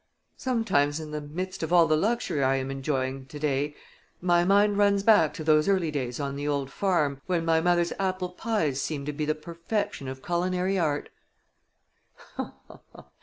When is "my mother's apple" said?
7.45-8.29